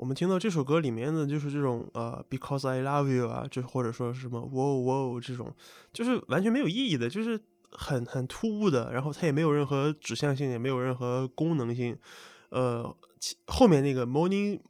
[0.04, 5.50] 我们听到这首歌里面的就是这种呃，because I love you 啊，就或者说什么 whoa whoa 这种，
[5.94, 7.40] 就是完全没有意义的，就是
[7.70, 11.96] 很很突兀的，然后它也没有任何指向性，也没有任何功能性。
[12.50, 12.94] 呃，
[13.46, 14.60] 后面那个 morning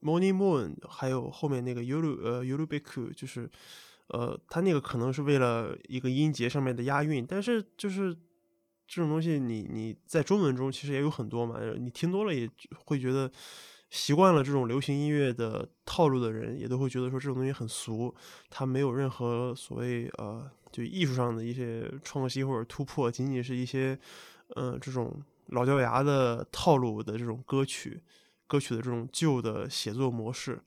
[0.00, 3.48] morning moon，还有后面那个 yuru 呃 yurubeku，就是
[4.08, 8.12] 呃，它那个可能是为了一个音节上面的押韵，但是就是
[8.88, 12.50] 这种东西你你在中文中其实也有很多嘛，你听多了也
[12.84, 13.30] 会觉得
[13.92, 18.12] 习惯了这种流行音乐的套路的人，也都会觉得说这种东西很俗，
[18.48, 23.98] 它没有任何所谓呃就艺术上的一些创新或者突破，仅仅是一些
[24.56, 28.02] 呃这种老掉牙的套路的这种歌曲，
[28.46, 30.62] 歌曲的这种旧的写作模式。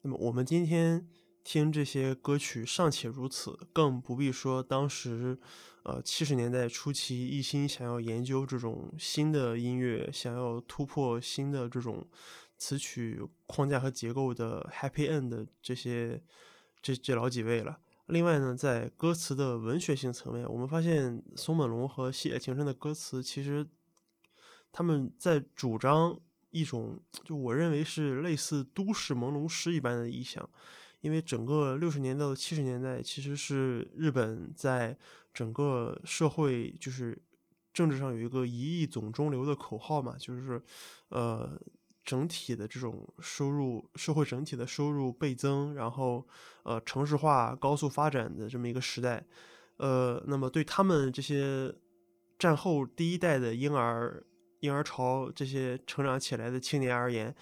[0.00, 1.06] 那么我们今天
[1.44, 5.38] 听这些歌曲尚且如此，更不必说当时。
[5.84, 12.06] 呃，七十年代初期，一心想要研究这种新的音乐，想要突破新的这种
[12.56, 16.22] 词曲框架和结构的 Happy End 这些
[16.80, 17.80] 这这老几位了。
[18.06, 23.66] 另外呢，在歌词的文学性层面，我们发现松本龙和细野晴臣的歌词，其实
[24.70, 26.16] 他们在主张
[26.50, 30.48] 一种，就我认为是类似都市朦胧诗一般的意象。
[31.02, 34.96] 因为整个六十年代到七十年代，其实是日本在
[35.34, 37.20] 整个社会就是
[37.72, 40.62] 政治上有一个一亿总中流的口号嘛，就是
[41.08, 41.60] 呃
[42.04, 46.26] 整体的这种收入，社会整体的收入倍增，然后
[46.62, 49.26] 呃城市化高速发展的这么一个时代，
[49.78, 51.74] 呃，那么对他们这些
[52.38, 54.24] 战后第一代的婴儿
[54.60, 57.34] 婴儿潮这些成长起来的青年而言。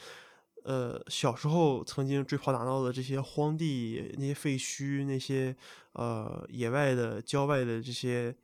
[0.63, 5.57] 呃，小时候曾经追跑打闹的这些荒地、那些废墟、那些
[5.95, 8.37] 呃野外的郊外的这些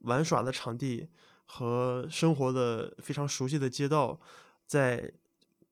[0.00, 1.08] 玩耍的场地
[1.46, 4.20] 和生活的非常熟悉的街道，
[4.66, 5.10] 在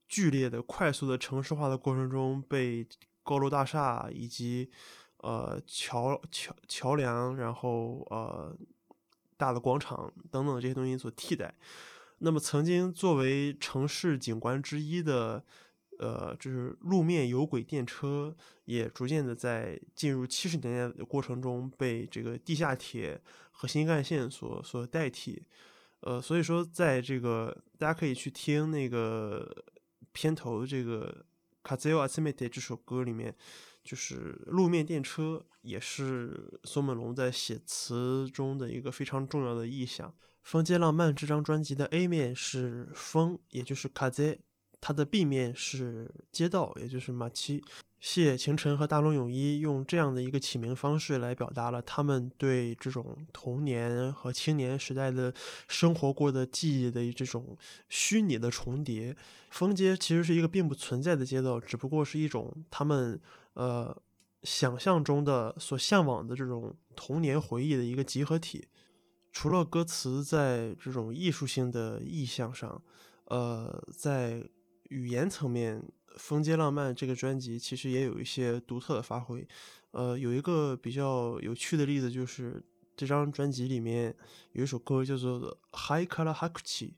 [0.09, 2.87] 剧烈的、快速的城市化的过程中，被
[3.23, 4.71] 高楼大厦以及
[5.19, 8.57] 呃桥桥桥梁，然后呃
[9.37, 11.55] 大的广场等等这些东西所替代。
[12.21, 15.45] 那么，曾经作为城市景观之一的。
[16.03, 18.35] 呃，就是路面有轨电车
[18.65, 23.21] 也逐渐的在进入七十年代的过程中被这个地下铁
[23.53, 25.47] 和新干线所所代替。
[26.01, 29.65] 呃，所以说在这个大家可以去听那个
[30.11, 31.25] 片头这个
[31.69, 33.33] 《Kazeo Asimete》这首歌里面，
[33.85, 40.09] 就是路面电车也是松本龙在写词中的一个非常重要的意象。
[40.43, 44.39] 《风街浪漫》这张专辑的 A 面是风，也就是 Kaze。
[44.83, 47.65] 它的 B 面是街道，也就是马七。
[48.01, 55.33] 谢晴晨和大龙泳衣用这样的一个起名方式来表达了他们对这种童年和青年时代的
[55.69, 57.57] 生活过的记忆的这种
[57.89, 59.17] 虚拟的重叠。
[59.51, 63.21] 风街其实是一个并不存在的街道，只不过是一种他们
[63.55, 63.97] 呃
[64.43, 68.67] 想象中的所向往的这种童年回忆的一个集合体。
[69.31, 72.83] 除了歌词在这种艺术性的意象上，
[73.27, 74.45] 呃，在
[74.93, 75.81] 语言层面，
[76.19, 79.49] 《风街浪漫》这个专辑其实也有一些独特的发挥。
[79.93, 82.63] 呃，有一个比较有趣的例子，就是
[82.95, 84.15] 这张专辑里面
[84.53, 85.41] 有一首歌叫做
[85.73, 86.89] 《High Color Hakuchi》。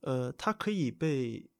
[0.00, 1.50] 呃，它可以被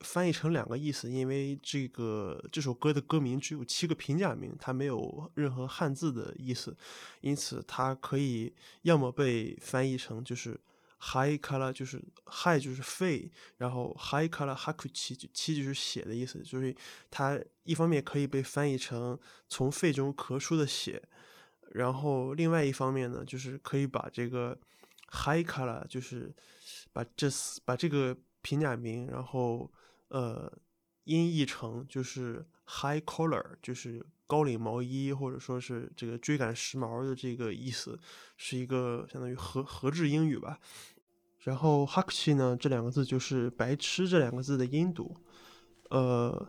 [0.00, 6.76] 翻译成两个意思，因为这个这首歌的歌名只有七个平假名，它没有任何汉字的意思，
[7.20, 8.52] 因此它可以
[8.82, 10.60] 要么被翻译成就是。
[11.12, 16.74] High color 就是 high 就是肺，然后 high color hakuchi 就七就是血的意思，就是
[17.10, 21.02] 它一方面可以被翻译成从肺中咳出的血，
[21.72, 24.58] 然后另外一方面呢，就是可以把这个
[25.10, 26.34] high color 就是
[26.92, 27.28] 把这
[27.64, 29.70] 把这个平假名，然后
[30.08, 30.52] 呃
[31.04, 34.04] 音译成就是 high collar 就是。
[34.28, 37.96] 高领毛衣，或者说是这个追赶时髦的这个意思，
[38.36, 40.58] 是一个相当于合合制英语吧。
[41.46, 45.14] 然后哈克西呢，这两个字就是白痴这两个字的音读，
[45.90, 46.46] 呃。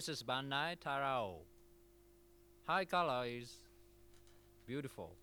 [0.00, 1.40] This is Bandai Tarao.
[2.66, 3.52] High color is
[4.66, 5.19] beautiful.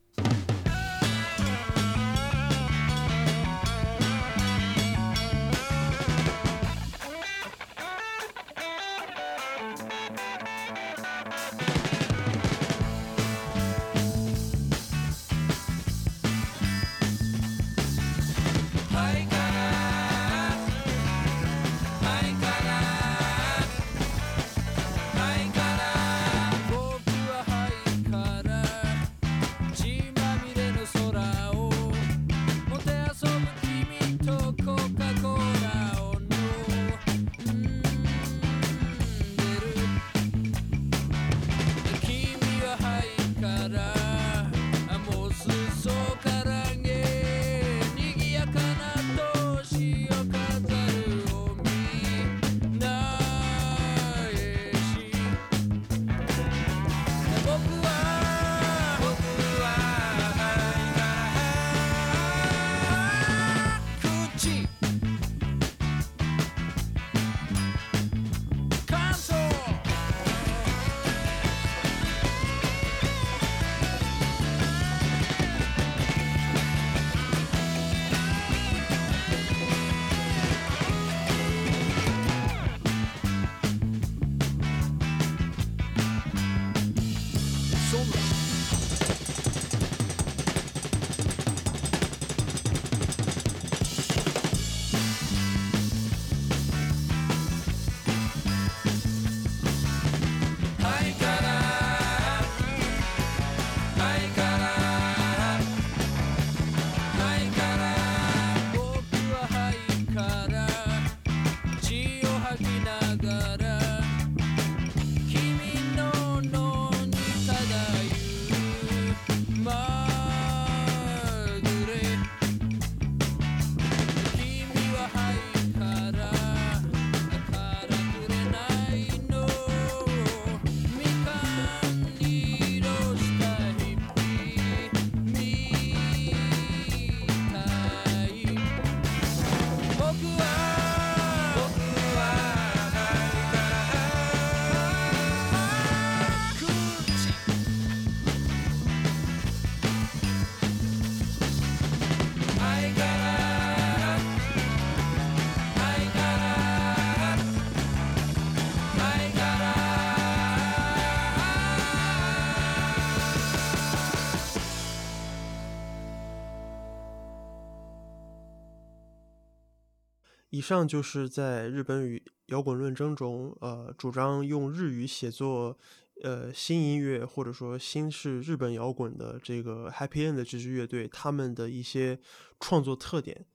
[170.58, 175.78] 以上就是在日本语摇滚论争中，呃，主张用日语写作，
[176.24, 182.18] 呃，新音乐或者说新式日本摇滚的这个 Happy End 这支乐队，他们的一些
[182.60, 183.45] 创作特点。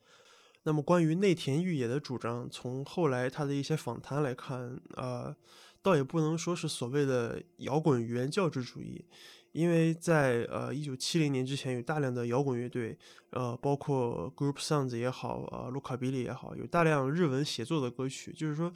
[0.62, 5.34] 那么，关于内田裕也的主张，从后来他的一些访谈来看，呃，
[5.82, 9.05] 倒也不能说是所谓的摇滚原教旨主义。
[9.53, 12.98] 因为在呃一九七零年之前，有大量的摇滚乐队，
[13.30, 18.32] 呃，包括 Group Sounds 也好，呃，卢卡比利也好，有大量日文写作的歌曲。
[18.32, 18.72] 就是说，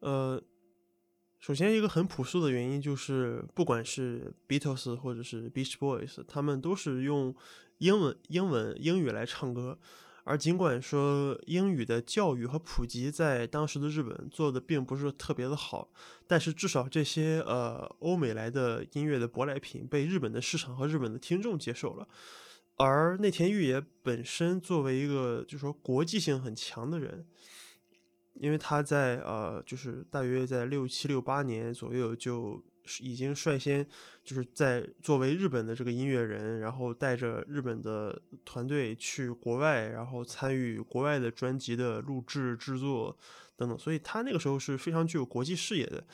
[0.00, 0.42] 呃，
[1.38, 7.34] 首先一个很朴素的原因就是，不管是 Beatles 或者是 Beach Boys，他们都是用
[7.78, 9.78] 英文、英文、英语来唱歌。
[10.28, 15.88] 而尽管说英语的教育和普及在当时的日本做的并不是特别的好，
[16.26, 22.08] 但是至少这些呃欧美来的音乐的舶来品被日本的市场和日本的听众接受了。
[22.76, 27.24] 而内田裕也本身作为一个就是说国际性很强的人，
[28.34, 32.60] 因为他在呃就是大约在六七六八年左右就。
[33.00, 33.86] 已经率先
[34.24, 43.16] 就是在作为日本的这个音乐人，然后带着日本的团队去国外，然后参与国外的专辑的录制、制作
[43.56, 46.04] 等等，所以他那个时候是非常具有国际视野的。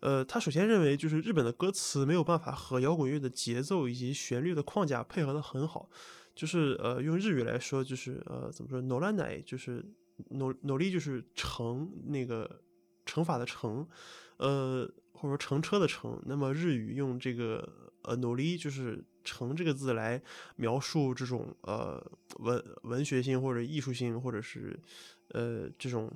[0.00, 5.90] 呃，他首先认为就是日本的歌词没有办法和摇滚乐的节奏以及旋律的框架配合的很好，
[6.34, 9.84] 就是呃用日语来说就是呃怎么说，努拉奶就是
[10.30, 12.62] 努努力就是乘那个
[13.04, 13.86] 乘法的乘，
[14.40, 14.90] 呃。
[15.12, 20.22] 或者说乘车的乘，那么日语用这个呃努力就是乘这个字来
[20.56, 22.02] 描述这种呃
[22.38, 24.80] 文文学性或者艺术性或者是
[25.32, 26.10] 呃这种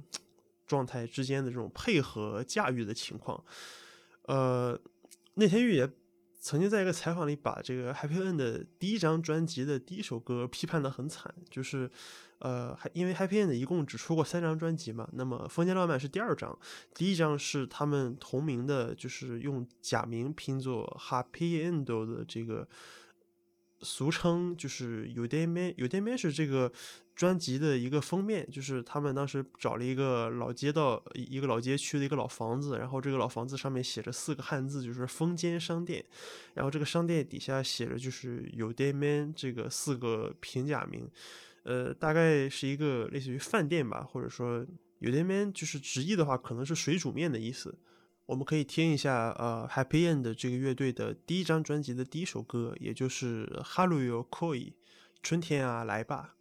[0.66, 3.44] 状态之间的这种配合驾驭的情况。
[4.22, 4.80] 呃，
[5.34, 5.90] 内田玉也
[6.40, 11.90] 曾经在一个采访里把这个 Happy End 的第一张专辑的第一首歌批判的很惨，就是。
[12.44, 16.58] 呃，还因为 Happy End 一共只出过三张专辑嘛，那么《风间浪漫》是第二张，
[16.94, 22.68] 第一张是他们同名的，就是用假名拼作 Happy End 的这个
[23.80, 26.70] 俗称，就是 u d a m a n u d a m a n 是这个
[27.16, 36.04] 专辑的一个封面，就是他们当时找了一个老街道，一个老街区的一个老房子，然后这个老房子上面写着四个汉字，就是风间商店，
[36.52, 41.08] 然后这个商店底下写着就是 u d a m a n 这个四个平假名。
[41.64, 44.64] 呃，大概是一个类似于饭店吧，或者说
[45.00, 47.78] 有那边就是直译的话，可能是水煮面的意思。
[48.26, 54.56] 我们可以听一下呃，Happy End 这个乐队的第一张专辑的第一首歌，也就是《Haruyo Koi》，
[55.22, 56.36] 春天啊，来吧。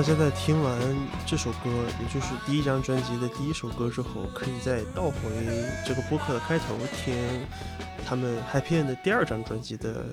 [0.00, 0.80] 大家在听完
[1.26, 1.68] 这首歌，
[2.00, 5.20] 也就是第一张专辑的第一首歌之后，可以再倒回
[5.86, 7.14] 这个播客的开头听
[8.06, 10.06] 他们 Happy End 的第二张专辑的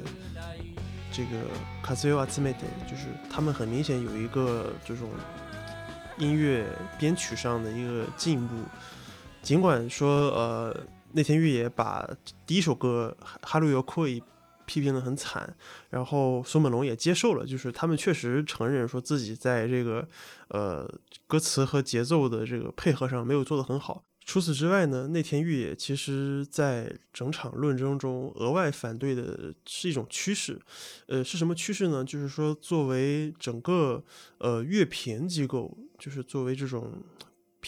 [1.09, 1.29] 这个
[1.81, 5.07] Kazuo Atsumete，就是他们很明显有一个这种
[6.17, 6.65] 音乐
[6.99, 8.55] 编曲上的一个进步。
[9.41, 10.77] 尽管说，呃，
[11.13, 12.05] 内田裕也把
[12.45, 14.19] 第一首歌《哈鲁尤库伊》
[14.67, 15.57] 批评的很惨，
[15.89, 20.07] 然后松本龙也接受了，就是他们确实承认说自己在这个
[20.49, 20.87] 呃
[21.25, 24.03] 歌词和节奏的这个配合上没有做得很好。
[24.25, 30.59] 除此之外呢，内田裕也其实在整场论争中额外反对的是一种趋势，
[31.07, 32.03] 呃，是什么趋势呢？
[32.03, 34.03] 就是说作为整个
[34.39, 36.91] 呃乐评机构，就是作为这种。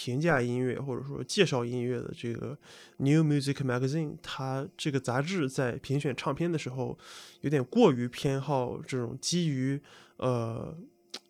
[0.02, 2.58] 评价音乐或者说介绍音乐的这个
[3.00, 6.98] New Music Magazine，它这个杂志在评选唱片的时候，
[7.42, 9.78] 有点过于偏好这种基于
[10.16, 10.74] 呃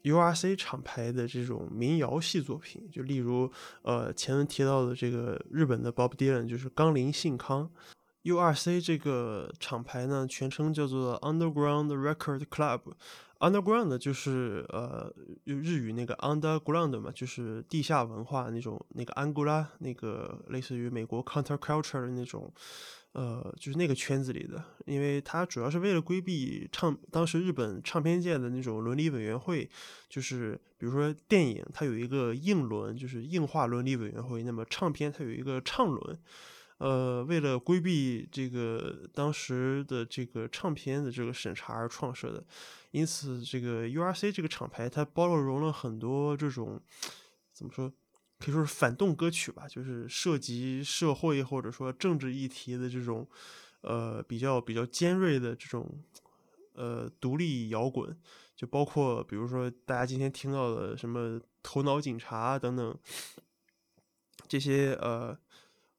[0.03, 3.51] URC 厂牌的这种民谣系作品，就例如
[3.81, 7.67] 呃前文提到的这个日本的 Bob Dylan，就是冈林信康。
[8.23, 12.81] URC 这个厂牌呢，全称叫做 Underground Record Club。
[13.39, 15.13] Underground 就是呃，
[15.45, 22.53] 日语那个 underground 嘛，就是地下文化那种，那个安古拉，那个类似于美国 counterculture 的那种，
[23.13, 24.61] 呃，就是那个圈子里的。
[24.85, 29.69] 因为它主要是为了规避唱，当时日本唱片界的那种伦理委员会，
[30.09, 36.19] 就是比如说电影它有一个硬轮，就是硬化伦理委员会，那么唱片它有一个唱轮。
[36.79, 42.41] 呃，为了规避这个当时的这个唱片的这个审查而创设的，
[42.91, 46.81] 因此这个 URC 这个厂牌它包容了很多这种
[47.53, 47.89] 怎么说，
[48.39, 53.27] 可以说是反动歌曲吧，就是涉及社会或者说政治议题的这种
[53.81, 56.03] 呃比较比较尖锐的这种
[56.73, 58.17] 呃独立摇滚，
[58.55, 62.97] 就包括比如说大家今天听到的什么头脑警察等等
[64.47, 65.37] 这些呃。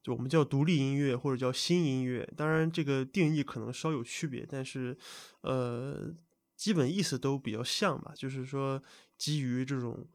[0.03, 4.97] 就我们叫独立音乐或者叫新音乐，当然这个定义可能稍有区别，但是，
[5.43, 6.11] 呃，
[6.61, 8.12] 基本意思都比较像吧。
[8.14, 8.82] 就是说，
[9.16, 10.06] 基于这种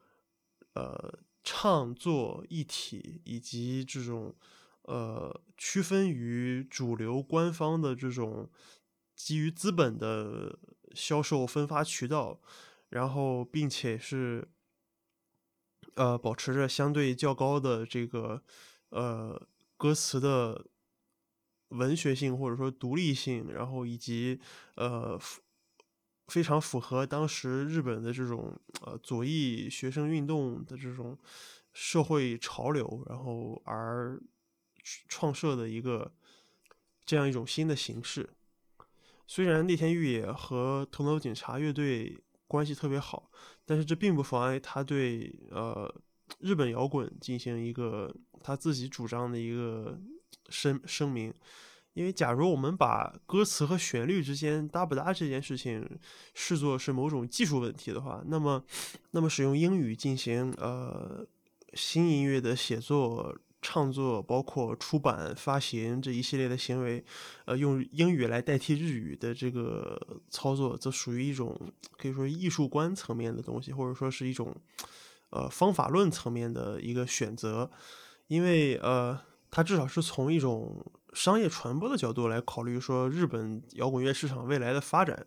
[0.76, 4.36] 呃唱作一体，以及这种
[4.84, 8.50] 呃区分于主流官方的这种
[9.16, 10.60] 基于资本的
[10.94, 12.40] 销售分发渠道，
[12.90, 14.48] 然后并且是
[15.96, 18.44] 呃保持着相对较高的这个
[18.90, 19.48] 呃。
[19.78, 20.68] 歌词的
[21.68, 24.40] 文学性或者说独立性，然后以及
[24.76, 25.20] 呃
[26.28, 31.18] 非常符合当时日本的这种呃左翼学生运动的这种
[31.74, 34.22] 社会潮流，然后而
[35.08, 36.12] 创设的一个
[37.06, 38.30] 这样一种新的形式。
[39.28, 43.32] 虽然内田裕也和头脑警察乐队关系特别好，
[43.66, 46.02] 但是这并不妨碍他对呃。
[46.40, 48.12] 日本摇滚进行一个
[48.42, 49.96] 他自己主张的一个
[50.50, 51.32] 声声明，
[51.96, 55.84] 因为假如我们把歌词和旋律之间搭不搭这件事情
[56.36, 58.64] 视作是某种技术问题的话，那么，
[59.12, 61.26] 那么使用英语进行呃
[61.74, 67.04] 新音乐的写作、创作，包括出版、发行这一系列的行为，
[67.46, 71.60] 呃，用英语来代替日语的这个操作，则属于一种
[71.98, 74.56] 可以说艺术观层面的东西，或者说是一种。
[75.32, 77.70] 呃，方法论层面的一个选择，
[78.28, 79.20] 因为呃，
[79.52, 80.86] 它至少是从一种
[81.16, 85.26] 商业传播的角度来考虑，说日本摇滚乐市场未来的发展，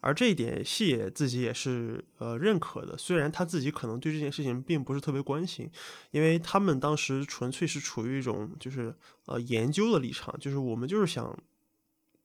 [0.00, 2.96] 而这一点细野自己也是呃认可的。
[2.96, 5.68] 虽然他自己可能对这件事情并不是特别关心，
[6.12, 8.94] 因为他们当时纯粹是处于一种就是
[9.26, 11.36] 呃研究的立场，就是我们就是想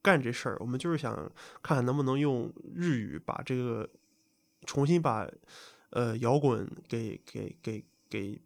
[0.02, 1.16] 干这事儿，我们就是想
[1.64, 3.90] 看看能不能用日语把这个
[4.66, 5.28] 重新把。
[5.92, 8.38] 呃，摇滚给给给给，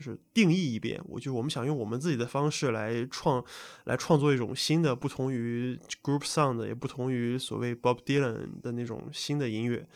[0.00, 0.98] 就是定义一遍。
[1.06, 3.44] 我就我们想用我们自己的方式来创，
[3.84, 9.86] 来创作一种新的，不同于 group sound，也不同于所谓 Bob Dylan 的那种新的音乐。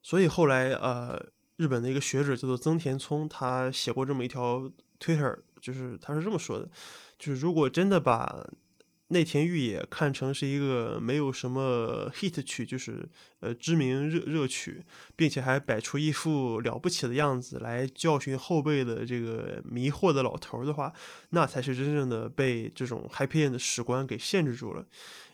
[0.00, 1.20] 所以后来，呃，
[1.56, 4.70] 日本的一个学者叫做曾田聪，他写过这么一条
[5.00, 6.70] Twitter，就是他是这么说的，
[7.18, 8.46] 就是如果真的把
[9.08, 13.08] 内田裕也看成是一个没有什么 hit 曲，就是
[13.40, 14.84] 呃知名热热曲，
[15.14, 20.92] 并且还摆出一副了不起的样子来教训后辈的这个迷惑的老头的话，
[21.30, 24.84] 那才是真正的被这种 happy end 的史观给限制住了。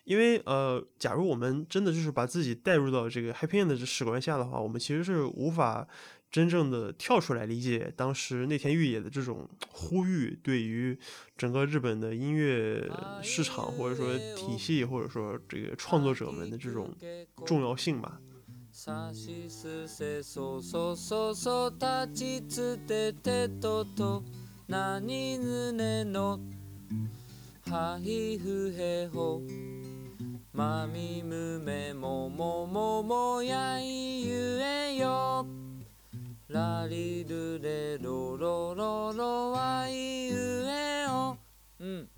[0.05, 5.89] 因为呃，假如我们真的就是把自己带入到这个 happy end 的史观下的话，我们其实是无法。
[6.33, 10.99] 真正的跳出来理解当时内田裕也的这种呼吁，对于
[11.37, 12.91] 整个日本的音乐
[13.23, 16.91] 市场，或者说体系，或者说这个创作者们的这种
[17.45, 18.19] 重要性吧。
[36.53, 41.39] ラリルレロロロロワイウエオ。
[41.81, 42.12] うん。